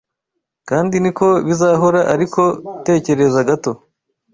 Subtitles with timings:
[0.69, 2.41] kandi ni ko bizahora Ariko
[2.85, 3.71] tekereza gato